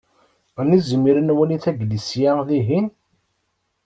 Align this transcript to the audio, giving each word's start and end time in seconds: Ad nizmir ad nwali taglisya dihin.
Ad 0.61 0.65
nizmir 0.69 1.15
ad 1.17 1.23
nwali 1.25 1.57
taglisya 1.63 2.31
dihin. 2.47 2.87